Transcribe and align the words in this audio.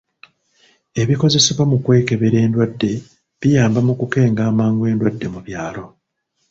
Ebikozesebwa 1.01 1.63
mu 1.71 1.77
kwekebera 1.83 2.37
enddwadde 2.45 2.91
biyamba 3.39 3.79
mu 3.87 3.93
kukenga 3.99 4.41
amangu 4.51 4.83
enddwadde 4.91 5.25
mu 5.33 5.39
byalo. 5.45 5.83